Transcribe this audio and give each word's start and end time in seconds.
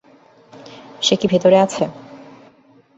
সে 1.01 1.15
কি 1.15 1.25
ভেতরে 1.27 1.57
আছে? 1.59 1.83